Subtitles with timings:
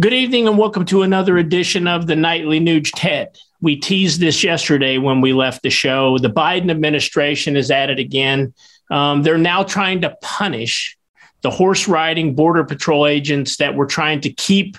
[0.00, 3.36] Good evening and welcome to another edition of the Nightly Nuge Ted.
[3.60, 6.16] We teased this yesterday when we left the show.
[6.16, 8.54] The Biden administration is at it again.
[8.90, 10.96] Um, they're now trying to punish
[11.42, 14.78] the horse riding Border Patrol agents that were trying to keep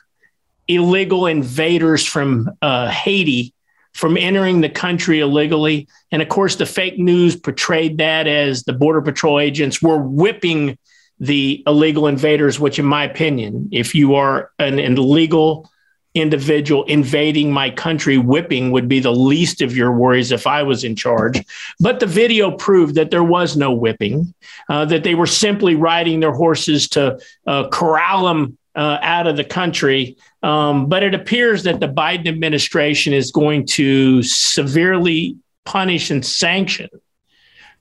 [0.67, 3.53] illegal invaders from uh, Haiti
[3.93, 5.87] from entering the country illegally.
[6.11, 10.79] And of course, the fake news portrayed that as the Border Patrol agents were whipping
[11.23, 15.69] the illegal invaders, which, in my opinion, if you are an illegal
[16.15, 20.83] individual invading my country, whipping would be the least of your worries if I was
[20.83, 21.41] in charge.
[21.79, 24.33] But the video proved that there was no whipping,
[24.69, 29.37] uh, that they were simply riding their horses to uh, corral them uh, out of
[29.37, 30.17] the country.
[30.43, 36.89] Um, but it appears that the Biden administration is going to severely punish and sanction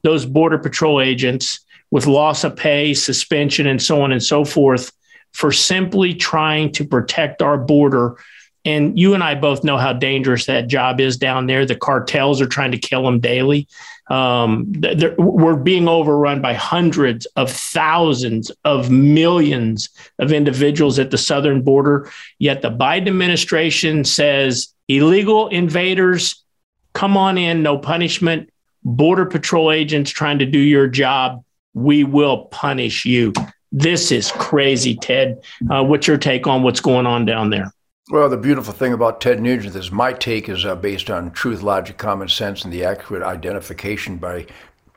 [0.02, 4.92] those Border Patrol agents with loss of pay, suspension, and so on and so forth
[5.32, 8.16] for simply trying to protect our border.
[8.64, 11.66] And you and I both know how dangerous that job is down there.
[11.66, 13.66] The cartels are trying to kill them daily.
[14.08, 14.72] Um,
[15.18, 22.10] we're being overrun by hundreds of thousands of millions of individuals at the southern border.
[22.38, 26.44] Yet the Biden administration says illegal invaders
[26.92, 28.50] come on in, no punishment.
[28.84, 31.44] Border Patrol agents trying to do your job
[31.74, 33.32] we will punish you.
[33.70, 35.42] This is crazy, Ted.
[35.70, 37.72] Uh, what's your take on what's going on down there?
[38.10, 41.62] Well, the beautiful thing about Ted Nugent is my take is uh, based on truth,
[41.62, 44.46] logic, common sense, and the accurate identification by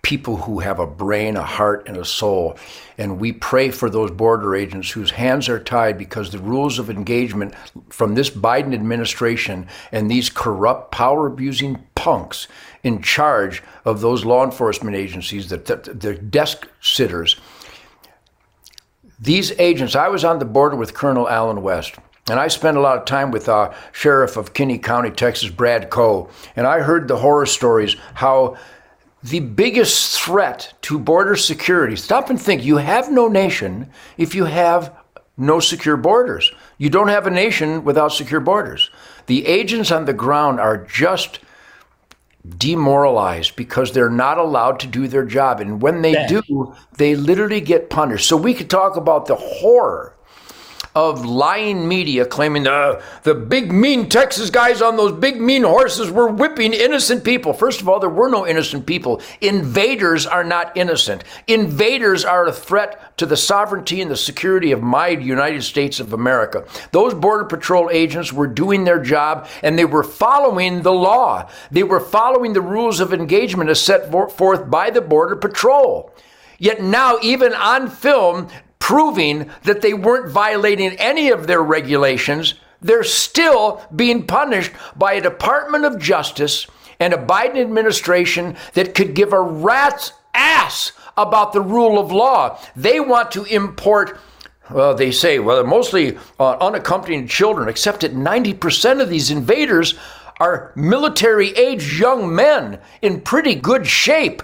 [0.02, 2.58] people who have a brain, a heart, and a soul.
[2.98, 6.90] And we pray for those border agents whose hands are tied because the rules of
[6.90, 7.56] engagement
[7.90, 12.48] from this Biden administration and these corrupt, power abusing punks
[12.84, 17.36] in charge of those law enforcement agencies, the, the, the desk sitters.
[19.20, 21.96] These agents, I was on the border with Colonel Allen West.
[22.30, 25.90] And I spent a lot of time with uh, Sheriff of Kinney County, Texas, Brad
[25.90, 26.30] Coe.
[26.56, 28.56] And I heard the horror stories how
[29.24, 31.96] the biggest threat to border security.
[31.96, 32.64] Stop and think.
[32.64, 34.94] You have no nation if you have
[35.38, 36.52] no secure borders.
[36.78, 38.92] You don't have a nation without secure borders.
[39.26, 41.40] The agents on the ground are just
[42.58, 45.60] demoralized because they're not allowed to do their job.
[45.60, 48.28] And when they do, they literally get punished.
[48.28, 50.15] So we could talk about the horror
[50.96, 56.10] of lying media claiming the, the big mean Texas guys on those big mean horses
[56.10, 57.52] were whipping innocent people.
[57.52, 59.22] First of all, there were no innocent people.
[59.42, 61.26] Invaders are not innocent.
[61.48, 66.14] Invaders are a threat to the sovereignty and the security of my United States of
[66.14, 66.66] America.
[66.92, 71.50] Those Border Patrol agents were doing their job and they were following the law.
[71.72, 76.14] They were following the rules of engagement as set forth by the Border Patrol.
[76.58, 78.48] Yet now, even on film,
[78.86, 85.22] proving that they weren't violating any of their regulations, they're still being punished by a
[85.22, 86.68] Department of Justice
[87.00, 92.60] and a Biden administration that could give a rat's ass about the rule of law.
[92.76, 94.20] They want to import.
[94.70, 99.96] Well, they say, well, mostly uh, unaccompanied children, except that 90% of these invaders
[100.40, 104.44] are military age young men in pretty good shape.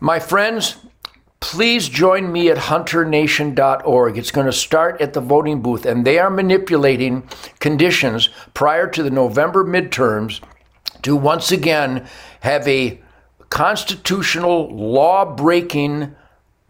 [0.00, 0.78] My friends,
[1.44, 4.16] please join me at hunternation.org.
[4.16, 7.28] It's going to start at the voting booth, and they are manipulating
[7.60, 10.40] conditions prior to the November midterms
[11.02, 12.08] to once again
[12.40, 12.98] have a
[13.50, 16.16] constitutional law breaking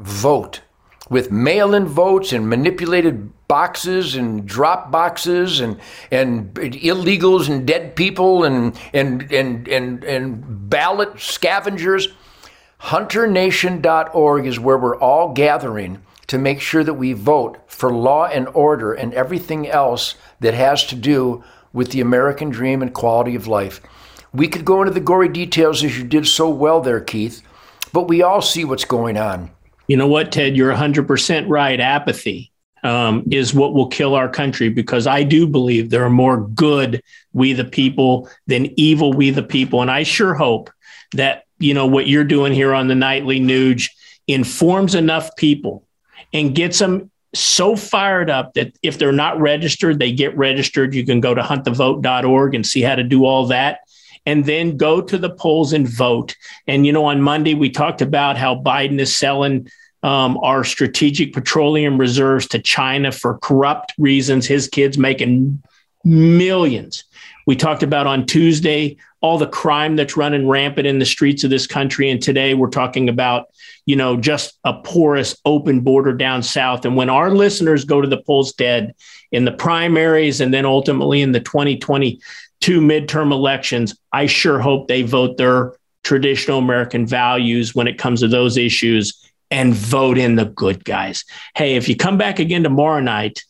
[0.01, 0.63] vote
[1.09, 5.79] with mail in votes and manipulated boxes and drop boxes and
[6.11, 12.09] and illegals and dead people and and and and, and ballot scavengers
[12.81, 18.49] HunterNation.org is where we're all gathering to make sure that we vote for law and
[18.49, 23.47] order and everything else that has to do with the American dream and quality of
[23.47, 23.81] life.
[24.33, 27.43] We could go into the gory details as you did so well there, Keith,
[27.93, 29.51] but we all see what's going on.
[29.87, 30.57] You know what, Ted?
[30.57, 31.79] You're 100% right.
[31.79, 32.51] Apathy
[32.83, 37.03] um, is what will kill our country because I do believe there are more good
[37.33, 39.83] we the people than evil we the people.
[39.83, 40.71] And I sure hope
[41.13, 43.91] that you know what you're doing here on the nightly nuge
[44.27, 45.87] informs enough people
[46.33, 50.95] and gets them so fired up that if they're not registered they get registered.
[50.95, 53.81] You can go to huntthevote.org and see how to do all that
[54.27, 56.35] and then go to the polls and vote.
[56.67, 59.69] And you know on monday we talked about how biden is selling
[60.03, 64.47] um, our strategic petroleum reserves to china for corrupt reasons.
[64.47, 65.63] His kids making
[66.05, 67.05] millions.
[67.47, 71.51] We talked about on Tuesday all the crime that's running rampant in the streets of
[71.51, 72.11] this country.
[72.11, 73.49] And today we're talking about,
[73.87, 76.85] you know, just a porous open border down south.
[76.85, 78.95] And when our listeners go to the polls dead
[79.33, 85.03] in the primaries and then ultimately in the 2022 midterm elections, I sure hope they
[85.03, 89.21] vote their traditional American values when it comes to those issues
[89.51, 91.25] and vote in the good guys.
[91.57, 93.43] Hey, if you come back again tomorrow night,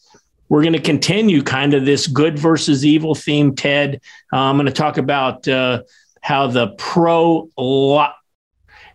[0.48, 4.00] we're going to continue kind of this good versus evil theme, Ted.
[4.32, 5.82] Uh, I'm going to talk about uh,
[6.20, 7.48] how the pro.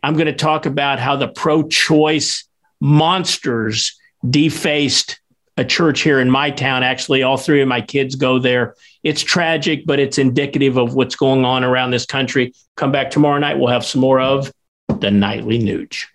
[0.01, 2.47] I'm going to talk about how the pro-choice
[2.79, 5.19] monsters defaced
[5.57, 6.83] a church here in my town.
[6.83, 8.75] Actually, all three of my kids go there.
[9.03, 12.53] It's tragic, but it's indicative of what's going on around this country.
[12.77, 13.59] Come back tomorrow night.
[13.59, 14.51] We'll have some more of
[14.99, 16.05] the nightly Nuge.